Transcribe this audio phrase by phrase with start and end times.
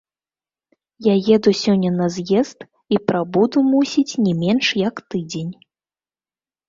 [1.07, 2.59] Я еду сёння на з'езд
[2.95, 5.53] і прабуду, мусіць, не менш як тыдзень.